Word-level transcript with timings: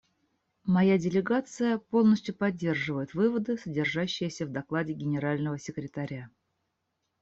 Моя 0.63 0.97
делегация 0.97 1.77
полностью 1.77 2.33
поддерживает 2.33 3.13
выводы, 3.13 3.57
содержащиеся 3.59 4.47
в 4.47 4.51
докладе 4.51 4.93
Генерального 4.93 5.59
секретаря. 5.59 6.31